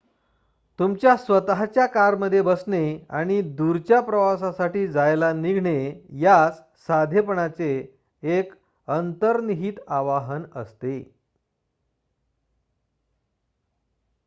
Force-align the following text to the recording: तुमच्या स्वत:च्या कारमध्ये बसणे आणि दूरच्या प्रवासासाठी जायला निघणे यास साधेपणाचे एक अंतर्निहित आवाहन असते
तुमच्या 0.79 1.15
स्वत:च्या 1.17 1.85
कारमध्ये 1.85 2.41
बसणे 2.41 2.83
आणि 3.09 3.41
दूरच्या 3.55 3.99
प्रवासासाठी 4.01 4.87
जायला 4.87 5.31
निघणे 5.33 5.75
यास 6.21 6.61
साधेपणाचे 6.87 7.69
एक 8.23 8.53
अंतर्निहित 8.87 9.79
आवाहन 9.87 10.43
असते 10.55 10.97